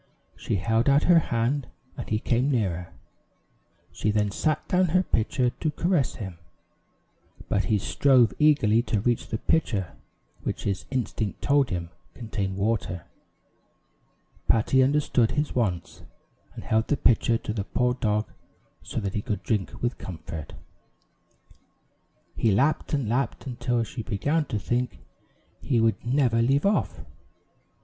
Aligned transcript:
She 0.35 0.55
held 0.55 0.89
out 0.89 1.03
her 1.03 1.19
hand, 1.19 1.67
and 1.95 2.09
he 2.09 2.17
came 2.17 2.49
nearer. 2.49 2.91
She 3.91 4.09
then 4.09 4.31
set 4.31 4.67
down 4.67 4.87
her 4.87 5.03
pitcher 5.03 5.51
to 5.51 5.69
caress 5.69 6.15
him, 6.15 6.39
but 7.47 7.65
he 7.65 7.77
strove 7.77 8.33
eagerly 8.39 8.81
to 8.81 8.99
reach 8.99 9.27
the 9.27 9.37
pitcher 9.37 9.95
which 10.41 10.63
his 10.63 10.85
instinct 10.89 11.43
told 11.43 11.69
him 11.69 11.91
contained 12.15 12.57
water. 12.57 13.05
Patty 14.47 14.81
understood 14.81 15.33
his 15.33 15.53
wants, 15.53 16.01
and 16.55 16.63
held 16.63 16.87
the 16.87 16.97
pitcher 16.97 17.37
to 17.37 17.53
the 17.53 17.63
poor 17.63 17.93
dog 17.93 18.27
so 18.81 18.99
that 19.01 19.13
he 19.13 19.21
could 19.21 19.43
drink 19.43 19.83
with 19.83 19.99
comfort. 19.99 20.53
He 22.35 22.49
lapped 22.51 22.95
and 22.95 23.07
lapped, 23.07 23.45
until 23.45 23.83
she 23.83 24.01
began 24.01 24.45
to 24.45 24.57
think 24.57 24.97
he 25.61 25.79
would 25.79 26.03
never 26.03 26.41
leave 26.41 26.65
off. 26.65 27.01